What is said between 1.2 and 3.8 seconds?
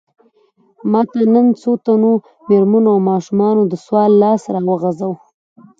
نن څو تنو مېرمنو او ماشومانو د